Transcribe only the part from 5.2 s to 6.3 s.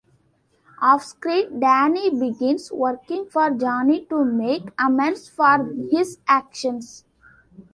for his